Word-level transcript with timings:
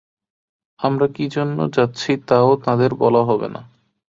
আমরা 0.79 1.07
কী 1.07 1.25
জন্যে 1.27 1.65
যাচ্ছি 1.73 2.11
তাও 2.27 2.51
তাঁদের 2.65 2.91
বলা 2.93 3.21
হবে 3.23 3.47
না। 3.47 3.61